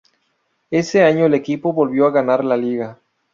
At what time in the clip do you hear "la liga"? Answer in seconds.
2.43-2.97